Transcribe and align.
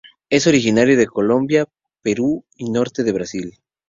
Es 0.31 0.47
originario 0.47 0.97
de 0.97 1.05
Colombia, 1.05 1.67
Perú 2.01 2.43
y 2.55 2.71
norte 2.71 3.03
de 3.03 3.11
Brasil. 3.11 3.59